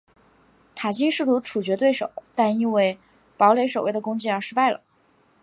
[0.73, 2.97] 塔金试图处决对手但因为
[3.37, 4.81] 堡垒守卫的攻击而失败了。